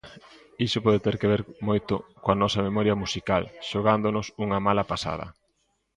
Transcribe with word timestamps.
Iso 0.67 0.83
pode 0.85 1.03
ter 1.05 1.15
que 1.19 1.31
ver 1.33 1.41
moito 1.67 1.93
coa 2.23 2.39
nosa 2.41 2.65
memoria 2.67 2.99
musical 3.03 3.43
xogándonos 3.69 4.27
unha 4.45 4.59
mala 4.67 4.87
pasada. 4.91 5.25